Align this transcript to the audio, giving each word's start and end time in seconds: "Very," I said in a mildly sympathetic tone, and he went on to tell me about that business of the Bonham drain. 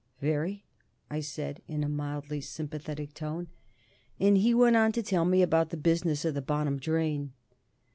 "Very," 0.19 0.65
I 1.11 1.19
said 1.19 1.61
in 1.67 1.83
a 1.83 1.87
mildly 1.87 2.41
sympathetic 2.41 3.13
tone, 3.13 3.49
and 4.19 4.35
he 4.35 4.51
went 4.51 4.75
on 4.75 4.91
to 4.93 5.03
tell 5.03 5.25
me 5.25 5.43
about 5.43 5.69
that 5.69 5.83
business 5.83 6.25
of 6.25 6.33
the 6.33 6.41
Bonham 6.41 6.79
drain. 6.79 7.33